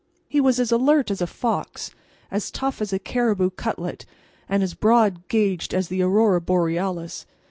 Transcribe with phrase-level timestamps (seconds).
[0.27, 1.91] He was as alert as a fox,
[2.31, 4.07] as tough as a caribou cutlet
[4.49, 7.27] and as broad gauged as the aurora borealis.